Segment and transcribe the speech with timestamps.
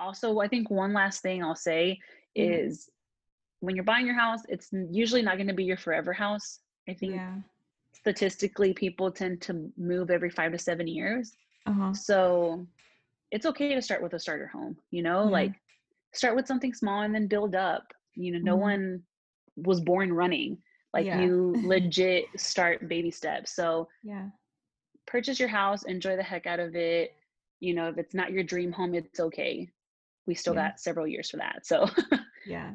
[0.00, 1.98] also, I think one last thing I'll say
[2.38, 2.58] Mhm.
[2.58, 2.90] is
[3.60, 6.60] when you're buying your house, it's usually not going to be your forever house.
[6.88, 7.40] I think Yeah.
[7.92, 11.34] statistically, people tend to move every five to seven years.
[11.66, 11.94] Uh-huh.
[11.94, 12.66] So
[13.32, 15.52] it's okay to start with a starter home, you know, like
[16.12, 17.92] start with something small and then build up.
[18.14, 18.60] You know, no Mhm.
[18.60, 19.02] one
[19.56, 20.58] was born running.
[20.92, 21.20] Like Yeah.
[21.20, 23.54] you legit start baby steps.
[23.54, 24.30] So Yeah.
[25.06, 27.14] purchase your house, enjoy the heck out of it.
[27.60, 29.70] You know, if it's not your dream home, it's okay.
[30.30, 30.68] We still Yeah.
[30.68, 31.66] got several years for that.
[31.66, 31.90] So
[32.46, 32.70] Yeah.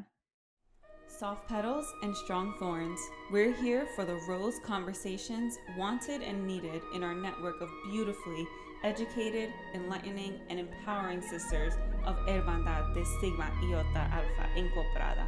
[1.08, 3.00] Soft petals and strong thorns.
[3.32, 8.46] We're here for the rose conversations wanted and needed in our network of beautifully
[8.84, 11.72] educated, enlightening, and empowering sisters
[12.04, 15.26] of Hermandad de Sigma Iota Alpha Incorporada.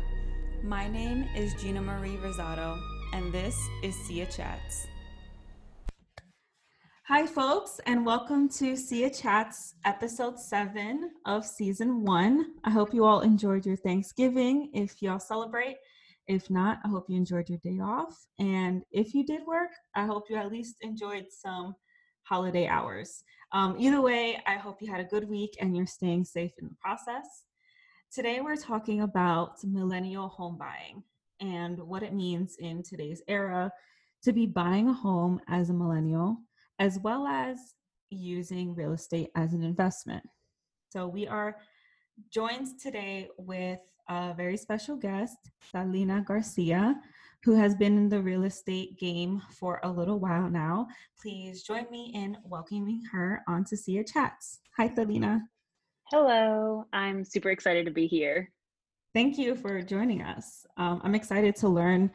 [0.63, 2.79] My name is Gina Marie Rosado,
[3.15, 4.87] and this is Sia Chats.
[7.09, 12.57] Hi, folks, and welcome to Sia Chats, episode seven of season one.
[12.65, 14.71] I hope you all enjoyed your Thanksgiving.
[14.75, 15.79] If y'all celebrate,
[16.27, 18.15] if not, I hope you enjoyed your day off.
[18.39, 21.75] And if you did work, I hope you at least enjoyed some
[22.25, 23.25] holiday hours.
[23.53, 26.69] Um, either way, I hope you had a good week and you're staying safe in
[26.69, 27.45] the process.
[28.13, 31.03] Today, we're talking about millennial home buying
[31.41, 33.73] and what it means in today's era
[34.25, 36.37] to be buying a home as a millennial
[36.79, 37.59] as well as
[38.11, 40.23] using real estate as an investment.
[40.91, 41.57] So we are
[42.33, 45.37] joined today with a very special guest,
[45.71, 46.97] Salina Garcia,
[47.45, 50.87] who has been in the real estate game for a little while now.
[51.21, 54.61] Please join me in welcoming her on onto Sia Chats.
[54.77, 55.43] Hi, Salina.
[56.11, 56.85] hello.
[56.93, 58.51] I'm super excited to be here.
[59.15, 60.65] Thank you for joining us.
[60.77, 62.11] Um, I'm excited to learn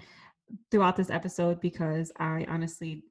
[0.72, 3.03] throughout this episode because I honestly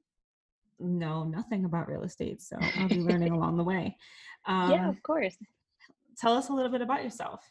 [0.79, 3.97] know nothing about real estate, so I'll be learning along the way.
[4.45, 5.35] Um, yeah, of course.
[6.17, 7.41] Tell us a little bit about yourself.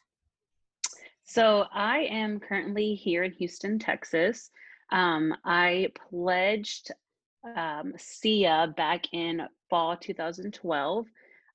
[1.24, 4.50] So I am currently here in Houston, Texas.
[4.90, 6.90] Um, I pledged
[7.56, 11.06] um, SIA back in fall 2012.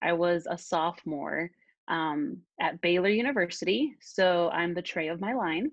[0.01, 1.51] I was a sophomore
[1.87, 5.71] um, at Baylor University, so I'm the tray of my line.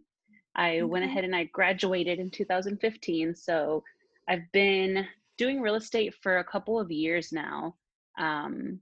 [0.55, 3.35] I went ahead and I graduated in 2015.
[3.35, 3.83] So
[4.29, 7.77] I've been doing real estate for a couple of years now.
[8.19, 8.81] Um,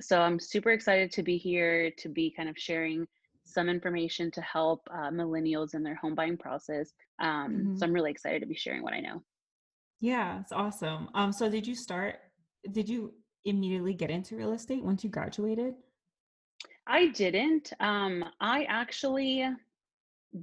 [0.00, 3.06] so I'm super excited to be here to be kind of sharing
[3.44, 6.92] some information to help uh, millennials in their home buying process.
[7.20, 7.78] Um, Mhm.
[7.78, 9.22] So I'm really excited to be sharing what I know.
[10.00, 11.08] Yeah, it's awesome.
[11.14, 12.16] Um, so did you start?
[12.72, 15.74] Did you immediately get into real estate once you graduated?
[16.86, 17.72] I didn't.
[17.80, 19.46] Um, I actually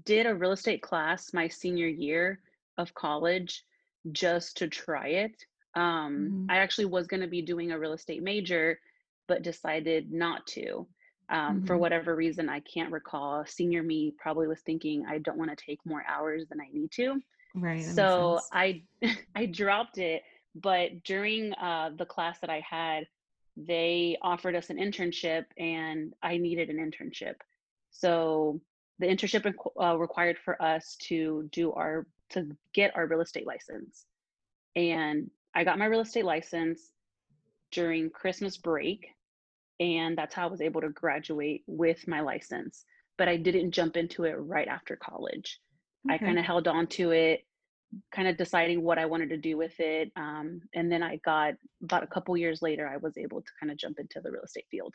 [0.05, 2.41] did a real estate class my senior year
[2.77, 3.65] of college
[4.11, 5.45] just to try it.
[5.75, 6.45] Um, Mhm.
[6.49, 8.79] I actually was going to be doing a real estate major,
[9.27, 10.87] but decided not to.
[11.29, 11.79] Um, For Mhm.
[11.79, 13.45] whatever reason, I can't recall.
[13.45, 16.91] Senior me probably was thinking I don't want to take more hours than I need
[16.93, 17.21] to.
[17.53, 17.85] Right.
[17.85, 18.39] So.
[18.51, 18.83] I
[19.35, 20.23] I dropped it,
[20.55, 23.07] but during uh, the class that I had,
[23.55, 27.35] they offered us an internship, and I needed an internship.
[27.91, 28.61] So
[28.99, 34.05] the internship uh, required for us to do our to get our real estate license,
[34.75, 36.91] and I got my real estate license
[37.71, 39.07] during Christmas break,
[39.79, 42.85] and that's how I was able to graduate with my license.
[43.17, 45.59] But I didn't jump into it right after college.
[46.09, 47.45] I kind of held on to it,
[48.11, 50.11] kind of deciding what I wanted to do with it.
[50.15, 51.53] Um, and then I got
[51.83, 54.41] about a couple years later, I was able to kind of jump into the real
[54.43, 54.93] estate field.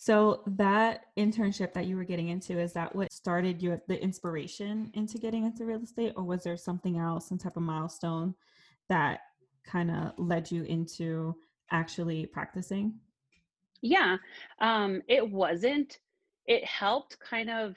[0.00, 4.90] So that internship that you were getting into, is that what started your the inspiration
[4.94, 8.34] into getting into real estate, or was there something else, some type of milestone
[8.88, 9.20] that
[9.62, 11.36] kind of led you into
[11.70, 12.94] actually practicing?
[13.82, 14.16] Yeah,
[14.62, 15.98] um, it wasn't.
[16.46, 17.76] It helped kind of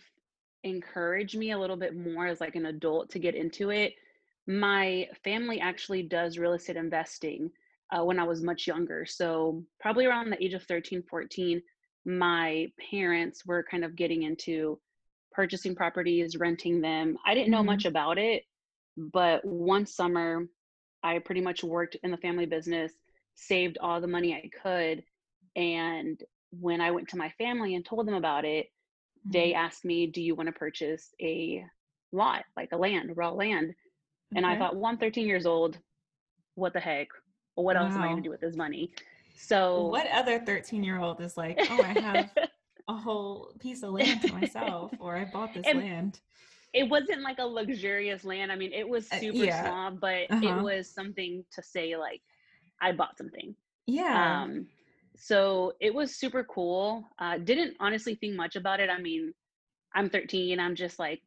[0.63, 3.95] encourage me a little bit more as like an adult to get into it.
[4.47, 7.51] My family actually does real estate investing
[7.91, 9.05] uh, when I was much younger.
[9.05, 11.61] So probably around the age of 13, 14,
[12.05, 14.79] my parents were kind of getting into
[15.31, 17.17] purchasing properties, renting them.
[17.25, 17.65] I didn't know Mhm.
[17.65, 18.43] much about it,
[18.97, 20.47] but one summer
[21.03, 22.93] I pretty much worked in the family business,
[23.35, 25.03] saved all the money I could,
[25.55, 26.21] and
[26.51, 28.67] when I went to my family and told them about it,
[29.25, 29.55] they Mhm.
[29.55, 31.65] asked me, "Do you want to purchase a
[32.11, 33.75] lot, like a land, raw land?"
[34.35, 35.79] And I thought, well, I'm 13 years old.
[36.55, 37.09] What the heck?
[37.55, 38.93] What else am I going to do with this money?
[39.35, 42.31] So, What other 13 year old is like, oh, I have
[42.87, 46.21] a whole piece of land to myself, or I bought this and land?
[46.73, 48.51] it wasn't like a luxurious land.
[48.51, 49.61] I mean, it was Uh, super yeah.
[49.61, 52.21] small, but Uh it was something to say like
[52.81, 53.55] I bought something.
[53.85, 54.43] Yeah.
[54.43, 54.67] Um,
[55.15, 57.05] so it was super cool.
[57.19, 58.89] Uh, didn't honestly think much about it.
[58.89, 59.33] I mean,
[59.95, 60.59] I'm 13.
[60.59, 61.21] I'm just like,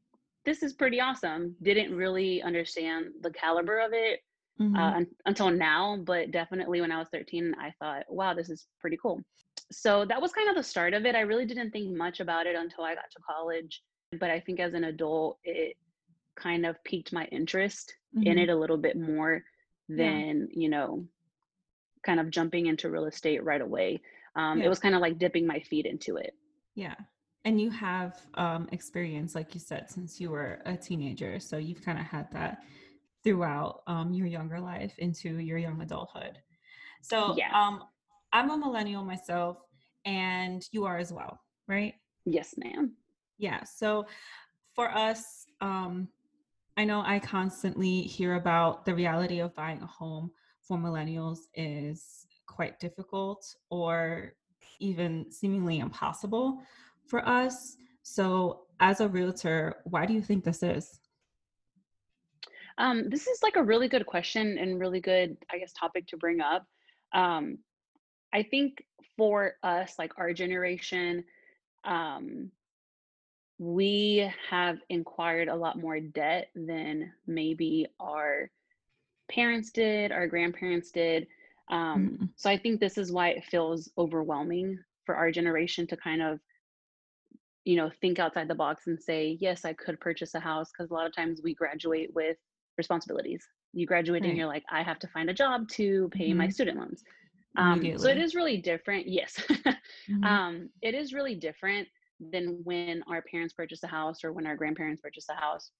[0.45, 1.57] this is pretty awesome.
[1.63, 4.21] Didn't really understand the caliber of it
[4.61, 4.77] mm-hmm.
[4.77, 8.99] uh, until now, but definitely when I was 13, I thought, wow, this is pretty
[9.01, 9.21] cool.
[9.73, 11.15] So that was kind of the start of it.
[11.15, 13.83] I really didn't think much about it until I got to college.
[14.19, 15.77] But I think as an adult, it
[16.37, 18.27] kind of piqued my interest mm-hmm.
[18.27, 19.43] in it a little bit more
[19.89, 20.63] than, yeah.
[20.63, 21.05] you know,
[22.05, 24.01] kind of jumping into real estate right away.
[24.37, 24.67] Um, yeah.
[24.67, 26.35] It was kind of like dipping my feet into it.
[26.75, 26.95] Yeah.
[27.45, 31.41] And you have um, experience, like you said, since you were a teenager.
[31.41, 32.63] So you've kind of had that
[33.27, 36.39] throughout um, your younger life into your young adulthood.
[37.03, 37.51] So yeah.
[37.53, 37.83] um,
[38.33, 39.57] I'm a millennial myself,
[40.05, 41.95] and you are as well, right?
[42.25, 42.93] Yes, ma'am.
[43.39, 43.65] Yeah.
[43.65, 44.07] So
[44.77, 46.07] for us, um,
[46.77, 50.31] I know I constantly hear about the reality of buying a home
[50.63, 54.35] for millennials is quite difficult or
[54.79, 56.61] even seemingly impossible
[57.09, 57.77] for us.
[58.03, 61.01] So, as a realtor, why do you think this is?
[62.79, 66.17] Um, this is like a really good question and really good, I guess, topic to
[66.17, 66.67] bring up.
[67.15, 67.59] Um,
[68.35, 68.85] I think
[69.17, 71.25] for us, like our generation,
[71.85, 72.51] um,
[73.59, 78.51] we have inquired a lot more debt than maybe our
[79.31, 81.27] parents did, our grandparents did.
[81.71, 82.25] Um, mm-hmm.
[82.37, 86.39] So I think this is why it feels overwhelming for our generation to kind of,
[87.65, 90.71] you know, think outside the box and say, yes, I could purchase a house.
[90.71, 92.37] Because a lot of times we graduate with
[92.77, 93.47] responsibilities.
[93.73, 94.29] You graduate right.
[94.29, 96.39] and you're like, I have to find a job to pay mm-hmm.
[96.39, 97.03] my student loans.
[97.57, 99.07] Um, so it is really different.
[99.09, 99.35] Yes.
[99.49, 100.25] mm-hmm.
[100.25, 101.89] um, it is really different
[102.21, 105.71] than when our parents purchased a house or when our grandparents purchased a house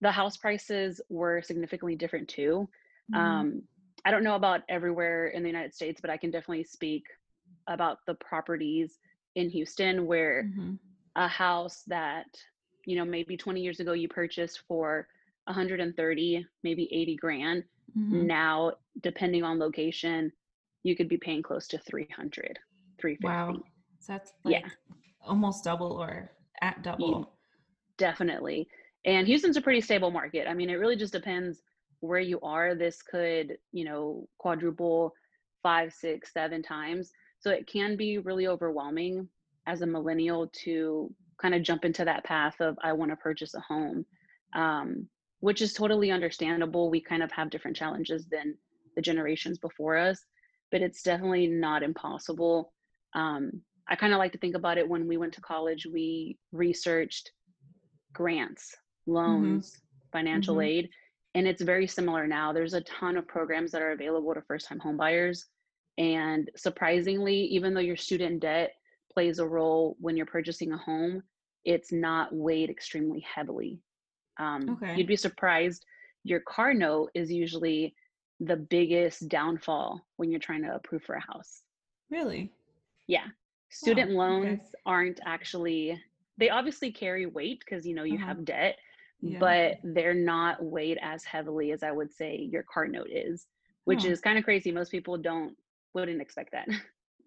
[0.00, 2.68] the house prices were significantly different too.
[3.12, 3.20] Mm-hmm.
[3.20, 3.62] Um,
[4.04, 7.04] I don't know about everywhere in the United States, but I can definitely speak
[7.66, 8.98] about the properties
[9.34, 10.74] in Houston where mm-hmm.
[11.16, 12.26] a house that,
[12.86, 15.08] you know, maybe 20 years ago you purchased for
[15.48, 17.64] 130, maybe 80 grand.
[17.98, 18.26] Mm-hmm.
[18.26, 18.72] Now,
[19.02, 20.30] depending on location,
[20.82, 22.58] you could be paying close to 300,
[23.00, 23.26] 350.
[23.26, 23.62] Wow.
[23.98, 24.68] So that's like yeah.
[25.26, 26.30] almost double or
[26.60, 27.18] at double.
[27.18, 27.24] Yeah,
[27.96, 28.68] definitely.
[29.04, 30.48] And Houston's a pretty stable market.
[30.48, 31.62] I mean, it really just depends
[32.00, 32.74] where you are.
[32.74, 35.14] This could, you know, quadruple
[35.62, 37.12] five, six, seven times.
[37.40, 39.28] So it can be really overwhelming
[39.66, 43.54] as a millennial to kind of jump into that path of I want to purchase
[43.54, 44.04] a home,
[44.54, 45.08] um,
[45.40, 46.90] which is totally understandable.
[46.90, 48.56] We kind of have different challenges than
[48.96, 50.20] the generations before us,
[50.70, 52.72] but it's definitely not impossible.
[53.14, 56.38] Um, I kind of like to think about it when we went to college, we
[56.52, 57.30] researched
[58.12, 58.76] grants
[59.08, 59.16] Mm-hmm.
[59.16, 60.18] loans, mm-hmm.
[60.18, 60.68] financial mm-hmm.
[60.68, 60.90] aid.
[61.34, 62.52] And it's very similar now.
[62.52, 65.44] There's a ton of programs that are available to first time homebuyers.
[65.98, 68.72] And surprisingly, even though your student debt
[69.12, 71.22] plays a role when you're purchasing a home,
[71.64, 73.80] it's not weighed extremely heavily.
[74.38, 74.96] Um, okay.
[74.96, 75.84] You'd be surprised.
[76.24, 77.94] Your car note is usually
[78.40, 81.62] the biggest downfall when you're trying to approve for a house.
[82.10, 82.52] Really?
[83.06, 83.26] Yeah.
[83.70, 84.82] Student oh, loans okay.
[84.86, 86.00] aren't actually,
[86.38, 88.26] they obviously carry weight because, you know, you uh-huh.
[88.26, 88.78] have debt,
[89.20, 89.38] yeah.
[89.38, 93.46] but they're not weighed as heavily as I would say your car note is,
[93.84, 94.08] which oh.
[94.08, 94.70] is kind of crazy.
[94.70, 95.54] Most people don't
[95.94, 96.68] wouldn't expect that.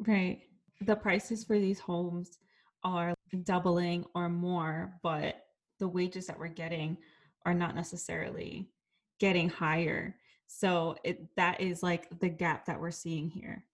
[0.08, 0.40] Right.
[0.88, 2.40] The prices for these homes
[2.84, 5.46] are doubling or more, but
[5.82, 6.96] the wages that we're getting
[7.46, 8.70] are not necessarily
[9.20, 10.16] getting higher.
[10.46, 13.66] So it that is like the gap that we're seeing here.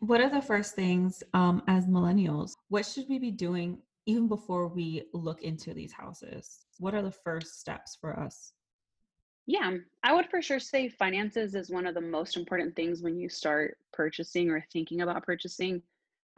[0.00, 2.52] What are the first things um, as millennials?
[2.68, 6.64] What should we be doing even before we look into these houses?
[6.78, 8.54] What are the first steps for us?
[9.46, 13.18] Yeah, I would for sure say finances is one of the most important things when
[13.18, 15.82] you start purchasing or thinking about purchasing.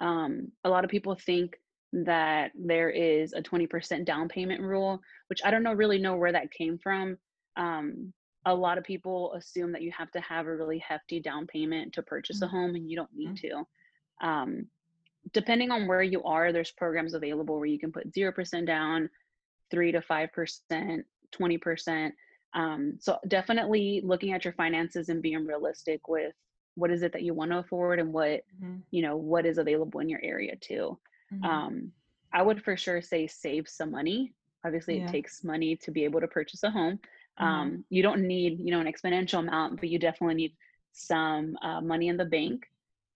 [0.00, 1.56] Um, a lot of people think
[2.04, 6.32] that there is a 20% down payment rule, which I don't know really know where
[6.32, 7.16] that came from.
[7.56, 8.12] Um,
[8.44, 11.94] a lot of people assume that you have to have a really hefty down payment
[11.94, 13.64] to purchase a home, and you don't need mm-hmm.
[14.20, 14.26] to.
[14.26, 14.66] Um,
[15.32, 19.08] depending on where you are, there's programs available where you can put 0% down,
[19.70, 21.02] 3 to 5%,
[21.34, 22.10] 20%.
[22.54, 26.32] Um, so definitely looking at your finances and being realistic with
[26.76, 28.76] what is it that you want to afford and what, mm-hmm.
[28.90, 30.96] you know, what is available in your area too.
[31.32, 31.44] Mm-hmm.
[31.44, 31.92] Um,
[32.32, 34.32] I would for sure say save some money.
[34.64, 35.04] Obviously, yeah.
[35.04, 36.98] it takes money to be able to purchase a home.
[37.40, 37.44] Mm-hmm.
[37.44, 40.56] Um, you don't need, you know, an exponential amount, but you definitely need
[40.92, 42.66] some uh, money in the bank.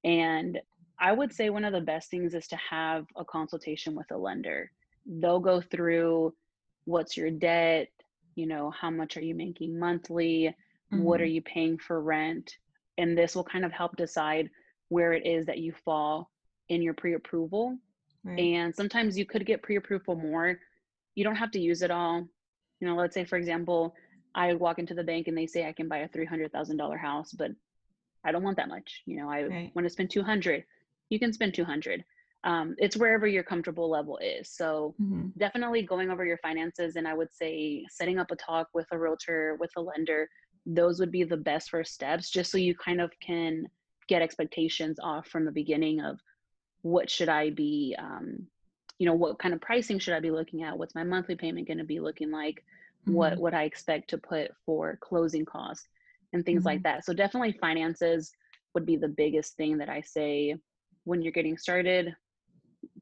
[0.04, 0.60] And
[0.98, 4.16] I would say one of the best things is to have a consultation with a
[4.16, 4.70] lender.
[5.06, 6.34] They'll go through
[6.84, 7.88] what's your debt,
[8.34, 10.54] you know, how much are you making monthly,
[10.92, 11.02] mm-hmm.
[11.02, 11.34] what are mm-hmm.
[11.34, 12.56] you paying for rent,
[12.98, 14.50] and this will kind of help decide
[14.88, 16.30] where it is that you fall
[16.68, 17.78] in your pre-approval
[18.24, 18.38] right.
[18.38, 20.58] and sometimes you could get pre-approved for more
[21.14, 22.26] you don't have to use it all
[22.80, 23.94] you know let's say for example
[24.34, 27.50] i walk into the bank and they say i can buy a $300000 house but
[28.24, 29.72] i don't want that much you know i right.
[29.74, 30.64] want to spend 200
[31.08, 32.04] you can spend 200
[32.42, 35.28] um, it's wherever your comfortable level is so mm-hmm.
[35.36, 38.98] definitely going over your finances and i would say setting up a talk with a
[38.98, 40.28] realtor with a lender
[40.66, 43.66] those would be the best first steps just so you kind of can
[44.08, 46.18] get expectations off from the beginning of
[46.82, 48.46] what should i be um,
[48.98, 50.76] you know what kind of pricing should i be looking at?
[50.76, 52.64] What's my monthly payment going to be looking like?
[53.06, 53.14] Mm-hmm.
[53.14, 55.88] what would i expect to put for closing costs
[56.34, 56.66] and things mm-hmm.
[56.66, 57.06] like that?
[57.06, 58.30] So definitely finances
[58.74, 60.54] would be the biggest thing that i say
[61.04, 62.14] when you're getting started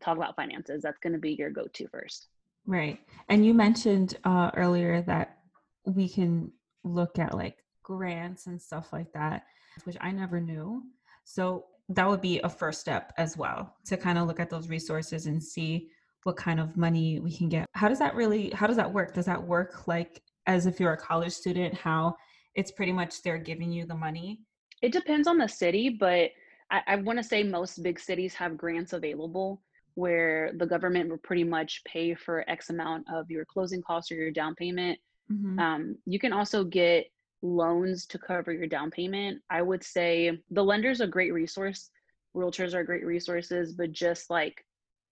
[0.00, 0.82] talk about finances.
[0.82, 2.28] That's going to be your go-to first.
[2.66, 2.98] Right.
[3.28, 5.38] And you mentioned uh, earlier that
[5.84, 6.52] we can
[6.84, 9.42] look at like grants and stuff like that
[9.84, 10.82] which i never knew.
[11.24, 14.68] So that would be a first step as well to kind of look at those
[14.68, 15.88] resources and see
[16.24, 17.66] what kind of money we can get.
[17.74, 19.14] How does that really how does that work?
[19.14, 22.16] Does that work like as if you're a college student how
[22.54, 24.40] it's pretty much they're giving you the money?
[24.82, 26.30] It depends on the city but
[26.70, 29.60] i, I want to say most big cities have grants available
[29.94, 34.14] where the government will pretty much pay for x amount of your closing costs or
[34.14, 34.98] your down payment.
[35.30, 35.58] Mm-hmm.
[35.58, 37.06] um, you can also get
[37.42, 41.90] loans to cover your down payment, I would say the lender's a great resource.
[42.36, 44.64] Realtors are great resources, but just like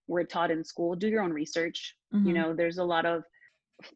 [0.09, 1.97] we're taught in school, do your own research.
[2.15, 2.27] Mm-hmm.
[2.27, 3.25] You know, there's a lot of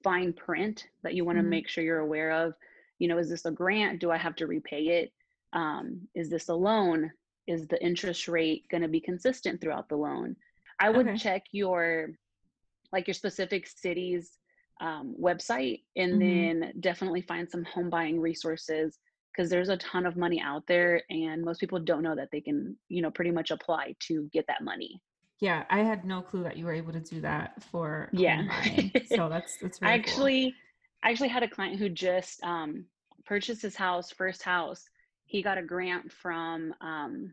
[0.02, 1.50] fine print that you want to mm-hmm.
[1.50, 2.54] make sure you're aware of.
[2.98, 4.00] You know, is this a grant?
[4.00, 5.12] Do I have to repay it?
[5.52, 7.10] Um, is this a loan?
[7.46, 10.36] Is the interest rate going to be consistent throughout the loan?
[10.78, 11.16] I would okay.
[11.16, 12.10] check your
[12.92, 14.32] like your specific city's
[14.80, 16.60] um, website and mm-hmm.
[16.60, 18.98] then definitely find some home buying resources
[19.32, 22.40] because there's a ton of money out there and most people don't know that they
[22.40, 25.00] can you know pretty much apply to get that money
[25.40, 28.42] yeah i had no clue that you were able to do that for yeah
[29.14, 30.52] so that's that's really i actually cool.
[31.04, 32.84] i actually had a client who just um,
[33.26, 34.84] purchased his house first house
[35.26, 37.32] he got a grant from um,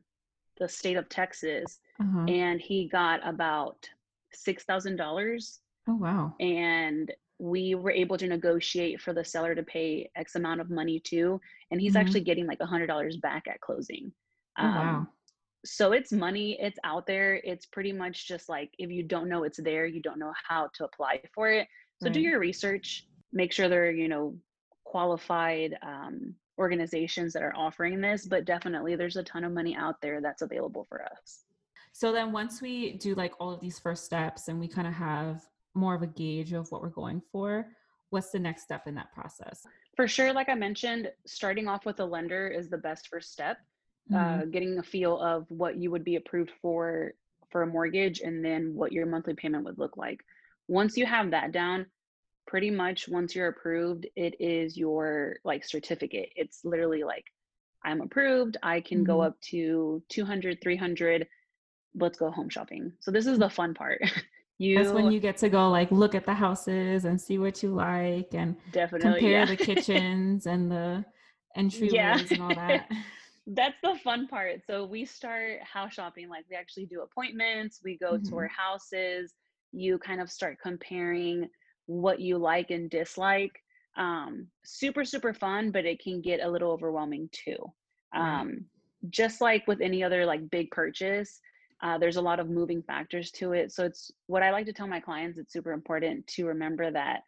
[0.59, 2.25] the state of texas uh-huh.
[2.27, 3.87] and he got about
[4.33, 6.33] six thousand dollars Oh wow.
[6.39, 10.99] And we were able to negotiate for the seller to pay X amount of money
[10.99, 11.39] too.
[11.71, 12.01] And he's mm-hmm.
[12.01, 14.11] actually getting like a hundred dollars back at closing.
[14.57, 15.07] Oh, um, wow.
[15.65, 17.35] So it's money, it's out there.
[17.43, 20.69] It's pretty much just like if you don't know it's there, you don't know how
[20.75, 21.67] to apply for it.
[22.01, 22.13] So right.
[22.13, 24.35] do your research, make sure they're, you know,
[24.85, 29.95] qualified um, organizations that are offering this, but definitely there's a ton of money out
[30.01, 31.43] there that's available for us.
[31.91, 34.93] So then once we do like all of these first steps and we kind of
[34.93, 35.41] have
[35.77, 37.67] more of a gauge of what we're going for,
[38.09, 39.65] what's the next step in that process?
[39.95, 43.57] For sure, like I mentioned, starting off with a lender is the best first step.
[44.11, 44.41] Mm-hmm.
[44.41, 47.13] Uh, getting a feel of what you would be approved for
[47.49, 50.21] for a mortgage and then what your monthly payment would look like.
[50.67, 51.85] Once you have that down,
[52.45, 56.29] pretty much once you're approved, it is your like certificate.
[56.35, 57.25] It's literally like
[57.83, 58.57] I'm approved.
[58.63, 59.05] I can mm-hmm.
[59.05, 61.27] go up to 200, 300.
[61.95, 62.93] Let's go home shopping.
[62.99, 64.01] So this is the fun part.
[64.59, 67.61] You That's when you get to go like look at the houses and see what
[67.61, 69.45] you like and definitely compare yeah.
[69.45, 71.05] the kitchens and the
[71.55, 72.19] entryways yeah.
[72.31, 72.89] and all that.
[73.47, 74.61] That's the fun part.
[74.65, 78.27] So we start house shopping like we actually do appointments, we go mm-hmm.
[78.27, 79.35] tour houses,
[79.71, 81.47] you kind of start comparing
[81.85, 83.53] what you like and dislike.
[83.95, 87.57] Um, super super fun, but it can get a little overwhelming too.
[88.13, 89.11] Um, right.
[89.11, 91.39] just like with any other like big purchase,
[91.81, 93.71] uh, there's a lot of moving factors to it.
[93.71, 95.37] So it's what I like to tell my clients.
[95.37, 97.21] It's super important to remember that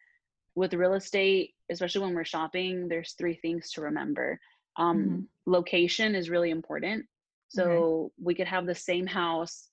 [0.56, 4.40] with real estate, especially when we're shopping, there's three things to remember.
[4.78, 5.20] Um, mm-hmm.
[5.52, 7.06] Location is really important.
[7.50, 8.14] So okay.
[8.22, 9.70] we could have the same house,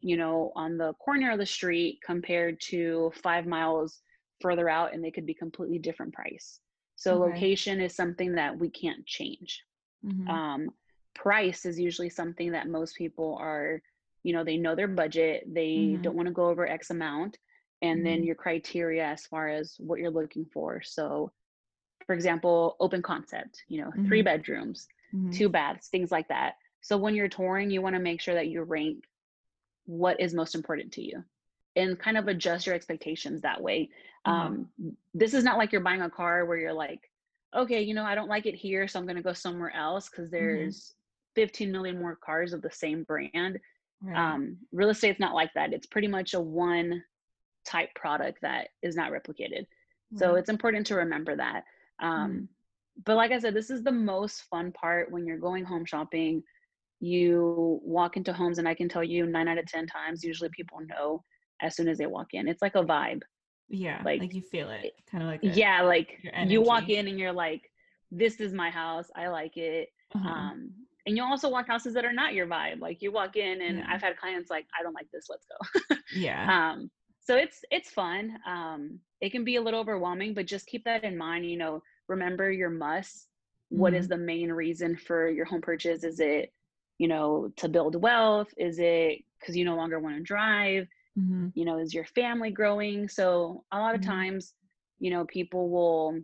[0.00, 4.00] you know, on the corner of the street compared to five miles
[4.40, 6.60] further out, and they could be completely different price.
[6.96, 7.32] So okay.
[7.32, 9.62] location is something that we can't change.
[10.04, 10.28] Mm-hmm.
[10.28, 10.70] Um,
[11.14, 13.80] price is usually something that most people are
[14.22, 16.02] you know they know their budget they mm-hmm.
[16.02, 17.38] don't want to go over x amount
[17.82, 18.04] and mm-hmm.
[18.06, 21.30] then your criteria as far as what you're looking for so
[22.06, 24.06] for example open concept you know mm-hmm.
[24.06, 25.30] three bedrooms mm-hmm.
[25.30, 28.48] two baths things like that so when you're touring you want to make sure that
[28.48, 29.04] you rank
[29.86, 31.22] what is most important to you
[31.76, 33.88] and kind of adjust your expectations that way
[34.26, 34.32] mm-hmm.
[34.32, 34.68] um,
[35.14, 37.10] this is not like you're buying a car where you're like
[37.56, 40.08] okay you know i don't like it here so i'm going to go somewhere else
[40.08, 40.36] because mm-hmm.
[40.36, 40.94] there's
[41.36, 43.58] 15 million more cars of the same brand
[44.02, 44.16] Right.
[44.16, 45.72] Um, real estate's not like that.
[45.72, 47.02] It's pretty much a one
[47.66, 49.66] type product that is not replicated.
[50.16, 51.64] So it's important to remember that.
[52.02, 52.48] Um, mm.
[53.04, 56.42] But like I said, this is the most fun part when you're going home shopping.
[57.00, 60.50] you walk into homes and i can tell you nine out of ten times usually
[60.50, 61.24] people know
[61.62, 63.22] as soon as they walk in it's like a vibe
[63.68, 67.08] yeah like, like you feel it kind of like a, yeah like you walk in
[67.08, 67.62] and you're like
[68.10, 70.28] this is my house i like it uh-huh.
[70.28, 70.70] um
[71.06, 73.78] and you'll also walk houses that are not your vibe like you walk in and
[73.78, 73.86] yeah.
[73.88, 76.90] i've had clients like i don't like this let's go yeah um
[77.20, 81.04] so it's it's fun um it can be a little overwhelming but just keep that
[81.04, 83.28] in mind you know remember your must
[83.68, 84.00] What mm-hmm.
[84.00, 86.52] is the main reason for your home purchase is it
[86.98, 90.86] you know to build wealth is it because you no longer want to drive
[91.18, 91.48] mm-hmm.
[91.54, 94.10] you know is your family growing so a lot of mm-hmm.
[94.10, 94.54] times
[94.98, 96.18] you know people will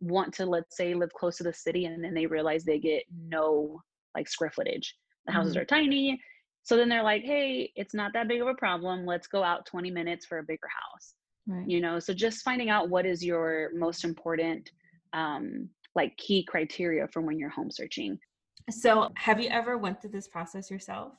[0.00, 3.02] want to let's say live close to the city and then they realize they get
[3.28, 3.80] no
[4.18, 4.94] like square footage.
[5.26, 5.62] The houses mm-hmm.
[5.62, 6.20] are tiny.
[6.64, 9.06] So then they're like hey it's not that big of a problem.
[9.06, 11.14] Let's go out 20 minutes for a bigger house.
[11.50, 11.66] Right.
[11.66, 14.70] you know so just finding out what is your most important
[15.14, 18.18] um like key criteria for when you're home searching.
[18.70, 21.12] So have you ever went through this process yourself?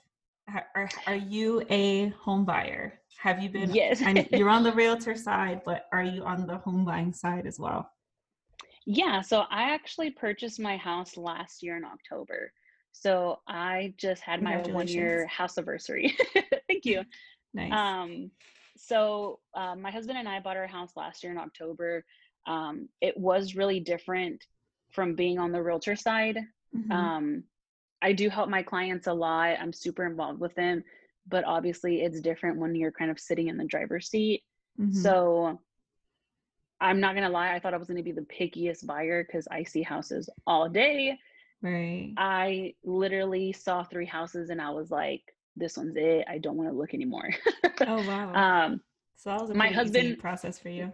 [0.75, 2.99] Are, are you a home buyer?
[3.17, 4.01] Have you been yes.
[4.31, 7.89] you're on the realtor side but are you on the home buying side as well?
[8.91, 12.51] Yeah, so I actually purchased my house last year in October.
[12.91, 16.17] So I just had my one year house anniversary.
[16.67, 17.03] Thank you.
[17.53, 17.71] Nice.
[17.71, 18.31] Um,
[18.77, 22.05] so uh, my husband and I bought our house last year in October.
[22.47, 24.43] Um, it was really different
[24.91, 26.39] from being on the realtor side.
[26.75, 26.91] Mm-hmm.
[26.91, 27.43] Um,
[28.01, 29.57] I do help my clients a lot.
[29.59, 30.83] I'm super involved with them,
[31.27, 34.43] but obviously it's different when you're kind of sitting in the driver's seat.
[34.79, 34.97] Mm-hmm.
[34.97, 35.59] So
[36.81, 39.63] I'm not gonna lie, I thought I was gonna be the pickiest buyer because I
[39.63, 41.19] see houses all day.
[41.61, 42.13] Right.
[42.17, 45.21] I literally saw three houses and I was like,
[45.55, 46.25] this one's it.
[46.29, 47.29] I don't want to look anymore.
[47.81, 48.33] oh wow.
[48.65, 48.81] Um
[49.17, 50.93] so that was my husband process for you.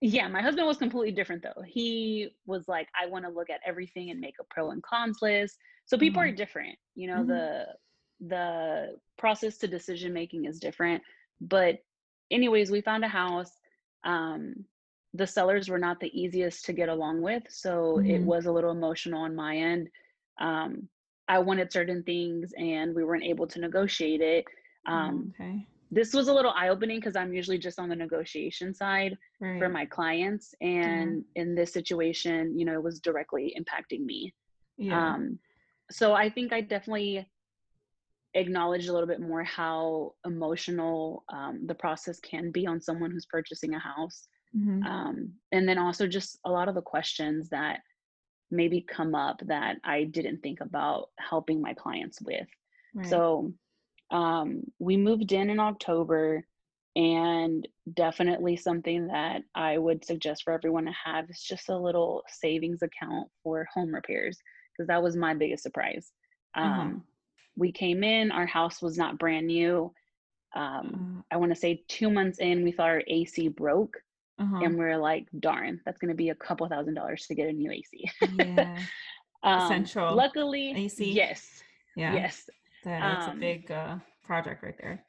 [0.00, 1.62] Yeah, my husband was completely different though.
[1.66, 5.18] He was like, I want to look at everything and make a pro and cons
[5.22, 5.56] list.
[5.86, 6.30] So people mm-hmm.
[6.30, 6.76] are different.
[6.94, 7.28] You know, mm-hmm.
[7.28, 7.66] the
[8.20, 11.02] the process to decision making is different.
[11.40, 11.78] But
[12.30, 13.50] anyways, we found a house.
[14.04, 14.64] Um,
[15.14, 18.10] the sellers were not the easiest to get along with so mm-hmm.
[18.10, 19.88] it was a little emotional on my end
[20.40, 20.88] um,
[21.28, 24.44] i wanted certain things and we weren't able to negotiate it
[24.86, 29.16] um, okay this was a little eye-opening because i'm usually just on the negotiation side
[29.40, 29.58] right.
[29.58, 31.42] for my clients and yeah.
[31.42, 34.34] in this situation you know it was directly impacting me
[34.76, 35.14] yeah.
[35.14, 35.38] um,
[35.90, 37.26] so i think i definitely
[38.34, 43.26] acknowledged a little bit more how emotional um, the process can be on someone who's
[43.26, 44.82] purchasing a house Mm-hmm.
[44.84, 47.80] Um, and then also just a lot of the questions that
[48.54, 52.46] maybe come up that I didn't think about helping my clients with.
[52.94, 53.06] Right.
[53.06, 53.52] So
[54.10, 56.46] um, we moved in in October,
[56.96, 62.22] and definitely something that I would suggest for everyone to have is just a little
[62.28, 64.38] savings account for home repairs
[64.72, 66.12] because that was my biggest surprise.
[66.54, 66.90] Um, uh-huh.
[67.56, 69.92] We came in, our house was not brand new.
[70.54, 71.22] Um, uh-huh.
[71.32, 73.96] I want to say two months in, we thought our AC broke
[74.38, 74.60] uh-huh.
[74.64, 77.52] and we're like, darn, that's going to be a couple thousand dollars to get a
[77.52, 78.10] new AC.
[78.38, 78.78] yeah.
[79.42, 80.14] um, Central.
[80.14, 81.12] Luckily, AC.
[81.12, 81.62] Yes.
[81.96, 82.14] Yeah.
[82.14, 82.48] Yes.
[82.84, 85.04] That's um, a big uh, project right there.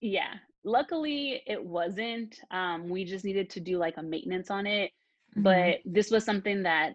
[0.00, 0.34] Yeah.
[0.64, 2.38] Luckily, it wasn't.
[2.50, 4.90] Um, we just needed to do like a maintenance on it.
[5.36, 5.42] Mm-hmm.
[5.42, 6.94] But this was something that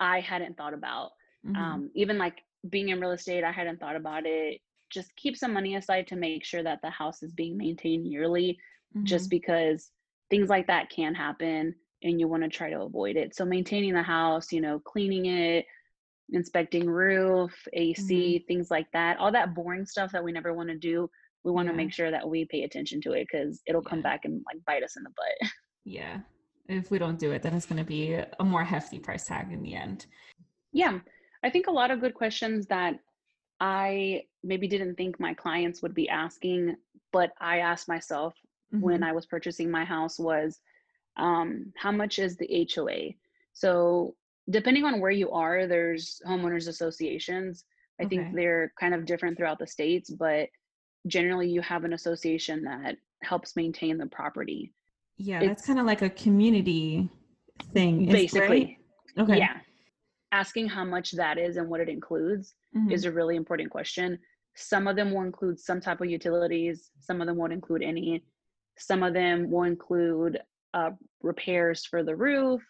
[0.00, 1.10] I hadn't thought about.
[1.46, 1.56] Mm-hmm.
[1.56, 4.60] Um, even like being in real estate, I hadn't thought about it.
[4.90, 8.58] Just keep some money aside to make sure that the house is being maintained yearly,
[8.96, 9.04] mm-hmm.
[9.04, 9.90] just because
[10.30, 13.34] things like that can happen and you want to try to avoid it.
[13.34, 15.66] So maintaining the house, you know, cleaning it,
[16.30, 18.46] inspecting roof, AC, mm-hmm.
[18.46, 21.08] things like that, all that boring stuff that we never want to do.
[21.44, 21.72] We want yeah.
[21.72, 23.90] to make sure that we pay attention to it because it'll yeah.
[23.90, 25.50] come back and like bite us in the butt.
[25.88, 26.18] Yeah.
[26.68, 29.52] If we don't do it, then it's going to be a more hefty price tag
[29.52, 30.06] in the end.
[30.72, 30.98] Yeah.
[31.44, 32.98] I think a lot of good questions that
[33.60, 36.74] I maybe didn't think my clients would be asking,
[37.12, 38.34] but I asked myself
[38.74, 38.80] mm-hmm.
[38.80, 40.60] when I was purchasing my house was
[41.16, 43.10] um, how much is the HOA?
[43.52, 44.14] So
[44.50, 47.64] depending on where you are, there's homeowners associations.
[48.00, 48.16] I okay.
[48.16, 50.48] think they're kind of different throughout the states, but
[51.06, 54.72] generally you have an association that helps maintain the property.
[55.16, 57.08] Yeah, it's, that's kind of like a community
[57.72, 58.06] thing.
[58.06, 58.78] Basically.
[59.16, 59.24] Right?
[59.24, 59.38] Okay.
[59.38, 59.56] Yeah.
[60.32, 62.90] Asking how much that is and what it includes mm-hmm.
[62.90, 64.18] is a really important question.
[64.54, 68.22] Some of them will include some type of utilities, some of them won't include any.
[68.78, 70.38] Some of them will include
[70.74, 70.90] uh,
[71.22, 72.62] repairs for the roof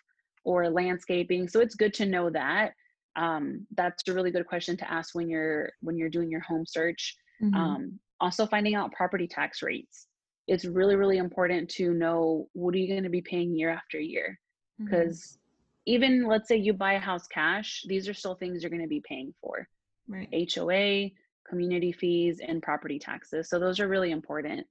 [0.45, 1.49] or landscaping.
[1.49, 2.73] So it's good to know that.
[3.17, 6.65] Um, that's a really good question to ask when you're when you're doing your home
[6.67, 7.17] search.
[7.43, 7.55] Mm-hmm.
[7.55, 10.07] Um, also, finding out property tax rates.
[10.47, 13.99] It's really really important to know what are you going to be paying year after
[13.99, 14.39] year
[14.83, 15.21] because.
[15.21, 15.41] Mm-hmm.
[15.89, 18.89] Even let's say you buy a house cash, these are still things you're going to
[18.89, 19.69] be paying for.
[20.09, 20.51] Right.
[20.53, 21.11] HOA,
[21.49, 23.49] community fees, and property taxes.
[23.49, 24.67] So those are really important.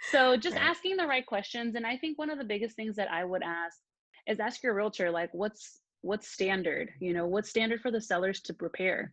[0.00, 0.64] So just Right.
[0.64, 1.74] asking the right questions.
[1.74, 3.78] And I think one of the biggest things that I would ask
[4.26, 6.90] is ask your realtor, like, what's what's standard?
[7.00, 9.12] You know, what's standard for the sellers to prepare?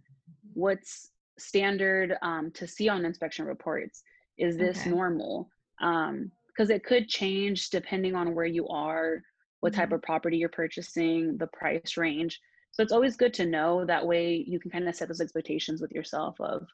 [0.53, 4.03] What's standard um, to see on inspection reports?
[4.37, 4.89] Is this Okay.
[4.89, 5.49] normal?
[5.81, 9.21] Um, because it could change depending on where you are,
[9.59, 9.95] what type Mhm.
[9.95, 12.39] of property you're purchasing, the price range.
[12.71, 13.83] So it's always good to know.
[13.85, 16.65] That way you can kind of set those expectations with yourself of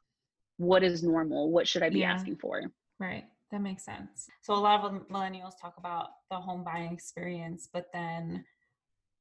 [0.58, 2.14] what is normal, what should I be Yeah.
[2.14, 2.62] asking for?
[3.00, 3.31] Right.
[3.52, 4.30] That makes sense.
[4.42, 8.46] So a lot of millennials talk about the home buying experience, but then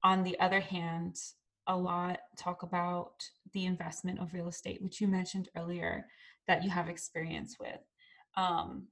[0.04, 1.16] on the other hand,
[1.66, 3.12] a lot talk about
[3.52, 6.06] the investment of real estate, which you mentioned earlier
[6.46, 7.80] that you have experience with.
[8.36, 8.86] Um,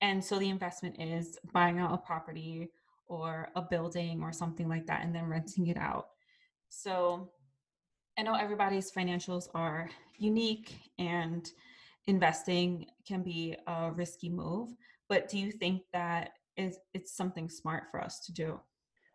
[0.00, 2.70] and so the investment is buying out a property
[3.06, 6.08] or a building or something like that and then renting it out.
[6.68, 7.30] So
[8.18, 11.50] I know everybody's financials are unique and
[12.06, 14.70] investing can be a risky move,
[15.08, 18.60] but do you think that is it's something smart for us to do?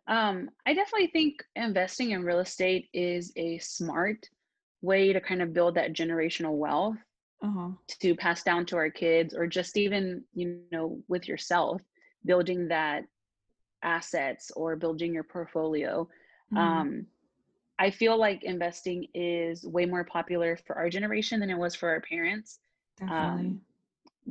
[0.06, 4.28] Um, I definitely think investing in real estate is a smart
[4.82, 6.96] way to kind of build that generational wealth
[7.42, 7.70] Uh-huh.
[8.00, 11.80] to pass down to our kids or just even, you know, with yourself,
[12.24, 13.04] building that
[13.82, 16.08] assets or building your portfolio.
[16.52, 16.58] Mhm.
[16.60, 17.06] Um,
[17.78, 21.88] I feel like investing is way more popular for our generation than it was for
[21.88, 22.58] our parents.
[23.00, 23.46] Definitely.
[23.46, 23.60] Um,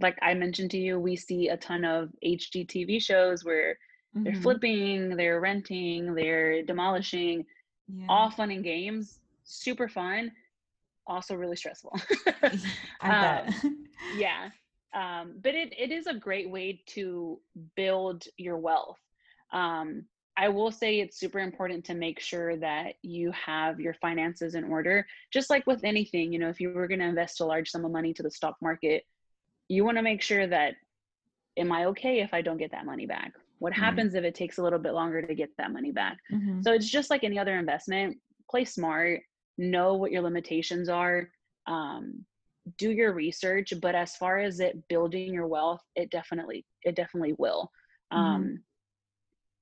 [0.02, 3.78] like I mentioned to you, we see a ton of HGTV shows where
[4.14, 4.42] they're Mhm.
[4.44, 7.46] flipping, they're renting, they're demolishing,
[7.88, 8.06] Yeah.
[8.10, 10.32] all fun and games, super fun,
[11.08, 11.96] also really stressful.
[13.02, 13.48] Um,
[14.16, 14.50] yeah.
[14.94, 17.40] Um, but it, it is a great way to
[17.76, 19.00] build your wealth.
[19.52, 20.06] Um,
[20.40, 24.64] I will say it's super important to make sure that you have your finances in
[24.64, 25.06] order.
[25.34, 27.84] Just like with anything, you know, if you were going to invest a large sum
[27.84, 29.04] of money to the stock market,
[29.68, 30.76] you want to make sure that,
[31.58, 33.34] am I okay if I don't get that money back?
[33.58, 33.84] What Right.
[33.86, 36.18] happens if it takes a little bit longer to get that money back?
[36.32, 36.64] Mhm.
[36.64, 38.18] So it's just like any other investment.
[38.50, 39.20] Play smart,
[39.58, 41.30] know what your limitations are,
[41.68, 42.26] um,
[42.78, 43.74] do your research.
[43.82, 47.70] But as far as it building your wealth, it definitely it definitely will.
[48.14, 48.18] Mhm.
[48.18, 48.64] Um,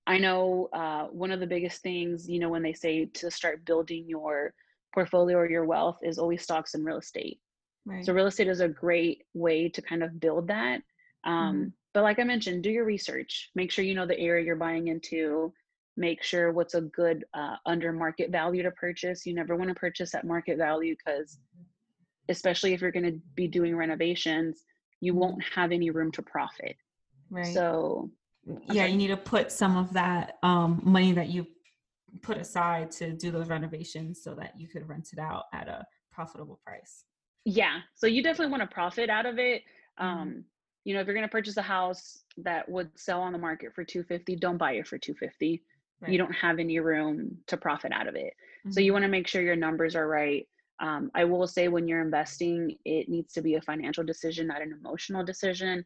[0.08, 3.66] I know uh, one of the biggest things, you know, when they say to start
[3.66, 4.54] building your
[4.94, 7.40] portfolio or your wealth is always stocks and real estate.
[7.86, 8.06] Right.
[8.06, 10.82] So real estate is a great way to kind of build that.
[11.24, 11.74] Um, Mhm.
[11.94, 13.50] But like I mentioned, do your research.
[13.56, 15.54] Make sure you know the area you're buying into.
[15.98, 19.26] Make sure what's a good uh, under market value to purchase.
[19.26, 21.40] You never want to purchase at market value because,
[22.30, 24.64] especially if you're going to be doing renovations,
[25.02, 25.18] you Mhm.
[25.18, 26.78] won't have any room to profit.
[27.30, 27.54] right.
[27.54, 28.12] So
[28.70, 31.46] yeah, you need to put some of that um, money that you
[32.22, 35.86] put aside to do those renovations so that you could rent it out at a
[36.12, 37.04] profitable price.
[37.46, 39.64] yeah, so you definitely want to profit out of it.
[40.00, 40.04] Mhm.
[40.04, 40.46] Um,
[40.84, 43.74] you know, if you're going to purchase a house that would sell on the market
[43.76, 45.64] for 250, don't buy it for 250.
[46.00, 46.12] Right.
[46.12, 48.36] you don't have any room to profit out of it.
[48.70, 48.84] So Mhm.
[48.86, 50.48] you want to make sure your numbers are right.
[50.80, 54.62] Um, I will say when you're investing, it needs to be a financial decision, not
[54.62, 55.84] an emotional decision.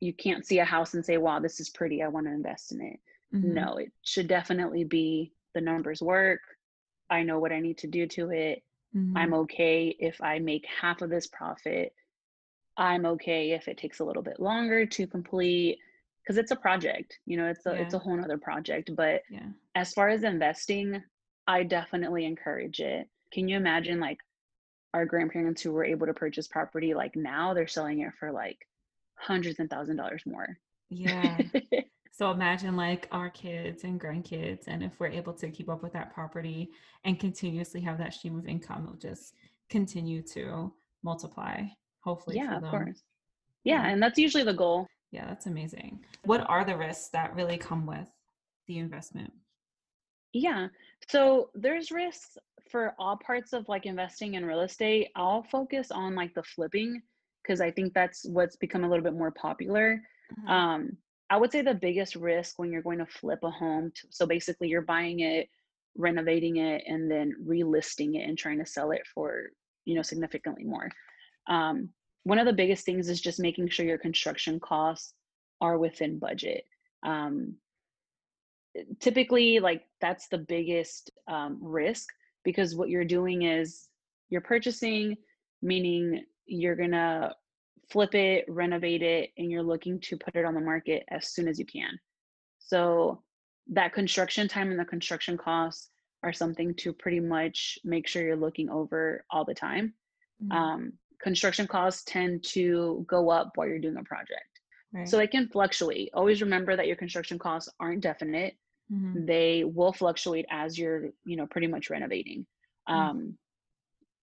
[0.00, 2.02] You can't see a house and say, wow, this is pretty.
[2.02, 3.00] I want to invest in it.
[3.34, 3.42] Mhm.
[3.54, 6.40] No, it should definitely be the numbers work.
[7.10, 8.62] I know what I need to do to it.
[9.14, 9.38] I'm Mhm.
[9.44, 11.94] okay if I make half of this profit.
[12.76, 15.78] I'm okay if it takes a little bit longer to complete
[16.22, 17.18] because it's a project.
[17.26, 18.94] You know, it's a it's a whole nother project.
[18.94, 19.50] But Yeah.
[19.74, 21.02] as far as investing,
[21.46, 23.08] I definitely encourage it.
[23.32, 24.18] Can you imagine like
[24.94, 28.66] our grandparents who were able to purchase property like now they're selling it for like
[29.18, 30.56] hundreds and thousand dollars more.
[30.90, 31.38] Yeah.
[32.18, 35.92] So imagine like our kids and grandkids, and if we're able to keep up with
[35.92, 36.68] that property
[37.04, 39.34] and continuously have that stream of income, it'll just
[39.70, 40.72] continue to
[41.04, 41.62] multiply,
[42.00, 43.02] hopefully yeah, for of course.
[43.62, 43.90] Yeah, Yeah.
[43.92, 44.88] and that's usually the goal.
[45.12, 46.00] Yeah, that's amazing.
[46.24, 48.08] What are the risks that really come with
[48.66, 49.32] the investment?
[50.32, 50.66] Yeah.
[51.06, 52.36] So there's risks
[52.68, 55.10] for all parts of like investing in real estate.
[55.14, 57.00] I'll focus on like the flipping
[57.48, 60.02] because I think that's what's become a little bit more popular.
[60.32, 60.48] Mhm.
[60.50, 60.96] Um,
[61.30, 64.26] I would say the biggest risk when you're going to flip a home, t- so
[64.26, 65.48] basically you're buying it,
[65.96, 69.50] renovating it, and then relisting it and trying to sell it for,
[69.86, 70.90] you know, significantly more.
[71.48, 71.88] Um,
[72.24, 75.14] one of the biggest things is just making sure your construction costs
[75.60, 76.64] are within budget.
[77.02, 77.56] Um,
[79.00, 82.08] typically like that's the biggest um, risk
[82.44, 83.88] because what you're doing is
[84.28, 85.16] you're purchasing
[85.62, 87.34] meaning you're gonna
[87.90, 91.48] flip it renovate it and you're looking to put it on the market as soon
[91.48, 91.98] as you can
[92.58, 93.22] so
[93.68, 95.90] that construction time and the construction costs
[96.22, 99.94] are something to pretty much make sure you're looking over all the time
[100.42, 100.52] Mhm.
[100.52, 104.60] um, construction costs tend to go up while you're doing a project.
[104.92, 105.08] Right.
[105.08, 106.10] So it can fluctuate.
[106.14, 108.56] Always remember that your construction costs aren't definite.
[108.90, 109.26] Mhm.
[109.26, 112.46] They will fluctuate as you're, you know, pretty much renovating.
[112.88, 112.94] Mm.
[112.94, 113.38] Um,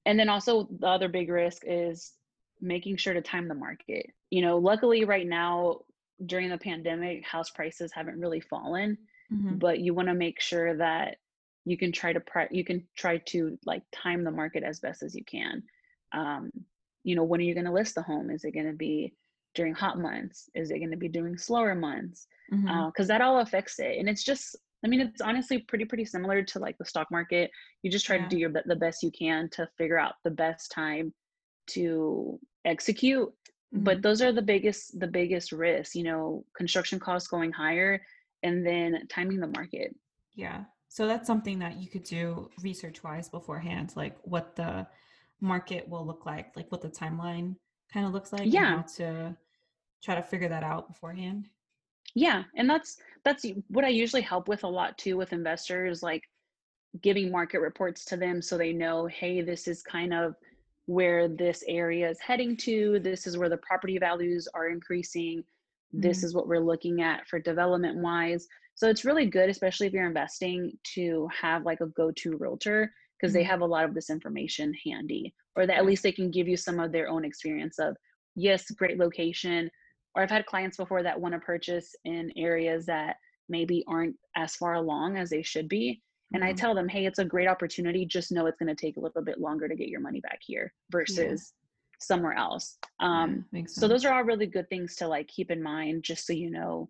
[0.05, 2.13] and then also the other big risk is
[2.61, 4.07] making sure to time the market.
[4.29, 5.81] You know, luckily right now
[6.25, 8.97] during the pandemic, house prices haven't really fallen,
[9.31, 9.59] Mhm.
[9.59, 11.17] but you want to make sure that
[11.65, 15.01] you can try to pri- you can try to like time the market as best
[15.03, 15.63] as you can.
[16.11, 16.51] Um,
[17.03, 18.29] you know, when are you going to list the home?
[18.29, 19.13] Is it going to be
[19.55, 20.49] during hot months?
[20.53, 22.27] Is it going to be during slower months?
[22.87, 26.41] Because that all affects it and it's just i mean it's honestly pretty pretty similar
[26.43, 27.49] to like the stock market
[27.81, 28.23] you just try Yeah.
[28.23, 31.13] to do your the best you can to figure out the best time
[31.67, 33.29] to execute
[33.73, 34.01] but Mhm.
[34.03, 37.99] those are the biggest the biggest risks you know construction costs going higher
[38.43, 39.93] and then timing the market
[40.35, 40.65] Yeah.
[40.89, 44.85] So that's something that you could do research wise beforehand, like what the
[45.41, 47.55] market will look like, like what the timeline
[47.91, 48.83] kind of looks like, Yeah.
[48.97, 49.35] to
[50.03, 51.49] try to figure that out beforehand.
[52.15, 56.23] Yeah and that's that's what i usually help with a lot too with investors like
[57.01, 60.35] giving market reports to them so they know hey this is kind of
[60.87, 62.99] where this area is heading to.
[62.99, 65.43] This is where the property values are increasing.
[65.91, 66.23] This Mhm.
[66.23, 68.47] is what we're looking at for development wise.
[68.75, 73.33] So it's really good especially if you're investing to have like a go-to realtor because
[73.33, 73.47] they Mhm.
[73.47, 76.57] have a lot of this information handy or that at least they can give you
[76.57, 77.95] some of their own experience of
[78.35, 79.71] yes great location
[80.15, 83.17] or i've had clients before that want to purchase in areas that
[83.49, 86.01] maybe aren't as far along as they should be
[86.33, 86.57] and I Mhm.
[86.57, 88.03] tell them, hey, it's a great opportunity.
[88.03, 90.39] Just know it's going to take a little bit longer to get your money back
[90.41, 91.53] here versus
[91.99, 92.77] somewhere else.
[92.99, 96.25] Um, makes so those are all really good things to like keep in mind, just
[96.25, 96.89] so you know.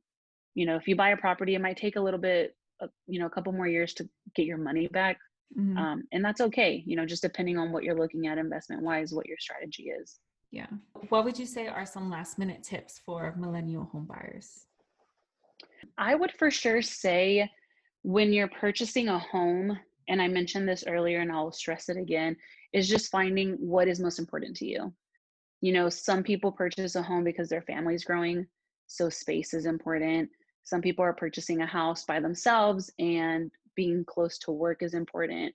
[0.55, 3.19] You know, if you buy a property, it might take a little bit, uh, you
[3.19, 5.19] know, a couple more years to get your money back,
[5.55, 5.77] Mhm.
[5.77, 6.81] um, and that's okay.
[6.87, 10.21] You know, just depending on what you're looking at investment wise, what your strategy is.
[10.55, 10.67] Yeah.
[11.09, 14.65] What would you say are some last minute tips for millennial home buyers?
[15.97, 17.51] I would for sure say
[18.03, 22.37] when you're purchasing a home, and I mentioned this earlier and I'll stress it again,
[22.71, 24.93] is just finding what is most important to you.
[25.59, 28.47] You know, some people purchase a home because their family's growing,
[28.87, 30.29] so space is important.
[30.63, 35.53] Some people are purchasing a house by themselves and being close to work is important.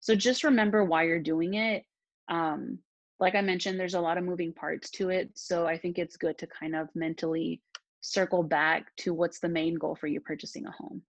[0.00, 1.84] So just remember why you're doing it.
[2.28, 2.80] Um,
[3.22, 5.30] like I mentioned, there's a lot of moving parts to it.
[5.34, 7.62] So I think it's good to kind of mentally
[8.00, 11.00] circle back to what's the main goal for you purchasing a home.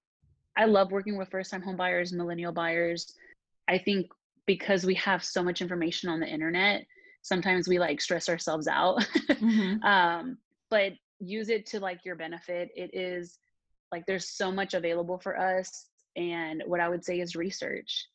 [0.55, 3.15] I love working with first time home buyers, millennial buyers.
[3.67, 4.11] I think
[4.45, 6.85] because we have so much information on the internet,
[7.23, 9.01] sometimes we like stress ourselves out.
[9.29, 9.83] Mhm.
[9.83, 10.37] um,
[10.69, 12.69] but use it to like your benefit.
[12.75, 13.39] It is
[13.91, 15.87] like there's so much available for us.
[16.15, 18.05] And what I would say is research.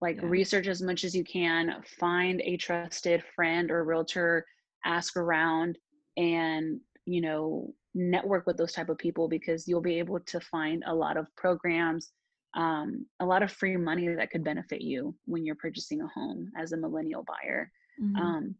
[0.00, 0.28] Like Yeah.
[0.28, 4.44] research as much as you can, find a trusted friend or realtor,
[4.84, 5.78] ask around
[6.16, 10.82] and you know network with those type of people because you'll be able to find
[10.86, 12.12] a lot of programs
[12.54, 16.50] um, a lot of free money that could benefit you when you're purchasing a home
[16.56, 18.18] as a millennial buyer Mhm.
[18.18, 18.54] um,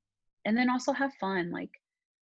[0.44, 1.70] and then also have fun like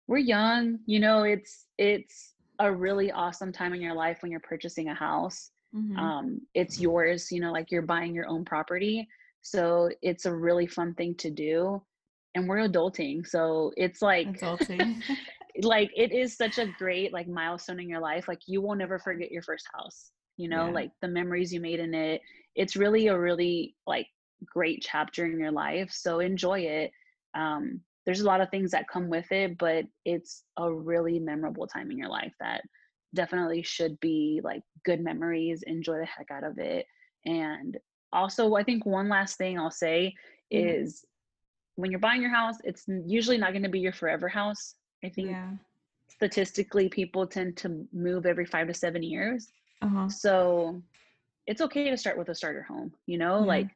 [0.07, 4.39] we're young you know it's it's a really awesome time in your life when you're
[4.41, 5.97] purchasing a house Mhm.
[5.97, 9.07] um, it's yours you know like you're buying your own property
[9.41, 11.81] so it's a really fun thing to do
[12.35, 15.01] and we're adulting so it's like Adulting.
[15.61, 18.99] like it is such a great like milestone in your life like you will never
[18.99, 20.71] forget your first house you know Yeah.
[20.71, 22.21] like the memories you made in it
[22.55, 24.07] it's really a really like
[24.45, 26.91] great chapter in your life so enjoy it
[27.35, 31.67] um there's a lot of things that come with it but it's a really memorable
[31.67, 32.61] time in your life that
[33.13, 36.85] definitely should be like good memories enjoy the heck out of it
[37.25, 37.77] and
[38.13, 40.13] also i think one last thing i'll say
[40.53, 40.89] Mhm.
[40.89, 41.05] is
[41.75, 45.09] when you're buying your house it's usually not going to be your forever house i
[45.09, 45.51] think yeah.
[46.07, 50.07] statistically people tend to move every five to seven years Uh-huh.
[50.09, 50.81] so
[51.47, 53.69] it's okay to start with a starter home you know like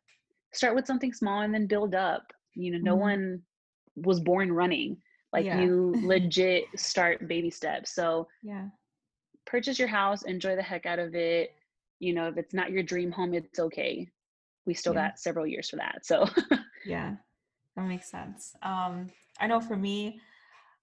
[0.53, 2.99] start with something small and then build up you know no Mhm.
[2.99, 3.41] one
[3.95, 4.97] was born running
[5.33, 5.59] like Yeah.
[5.61, 8.67] you legit start baby steps so Yeah.
[9.45, 11.53] Purchase your house enjoy the heck out of it
[11.99, 14.07] you know if it's not your dream home it's okay
[14.65, 15.09] we still Yeah.
[15.09, 16.27] got several years for that so
[16.85, 17.15] Yeah,
[17.75, 18.55] that makes sense.
[18.61, 20.19] Um, I know for me,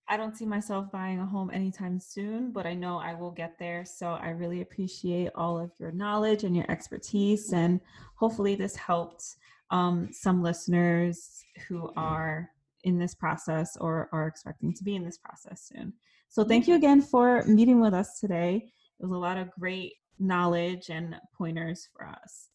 [0.08, 3.56] I don't see myself buying a home anytime soon, but I know I will get
[3.58, 3.84] there.
[3.84, 7.52] So I really appreciate all of your knowledge and your expertise.
[7.52, 7.80] And
[8.16, 9.36] hopefully, this helped
[9.70, 12.50] um, some listeners who are
[12.82, 15.92] in this process or are expecting to be in this process soon.
[16.32, 18.72] So, thank you again for meeting with us today.
[19.00, 22.48] It was a lot of great knowledge and pointers for us.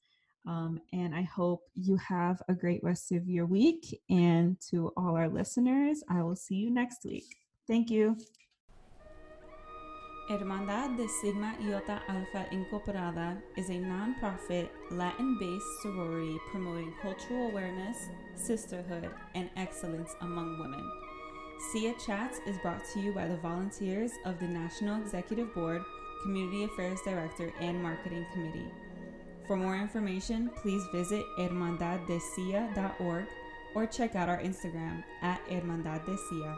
[0.48, 4.02] Um, and I hope you have a great rest of your week.
[4.10, 7.26] And to all our listeners, I will see you next week.
[7.68, 8.18] Thank you.
[10.28, 18.10] Hermandad de Sigma Iota Alpha Incorporada is a nonprofit Latin based sorority promoting cultural awareness,
[18.34, 21.07] sisterhood, and excellence among women.
[21.60, 25.82] SIA Chats is brought to you by the volunteers of the National Executive Board,
[26.24, 28.72] Community Affairs Director, and Marketing Committee.
[29.48, 33.26] For more information, please visit hermandaddesia.org
[33.74, 36.58] or check out our Instagram at hermandaddesia.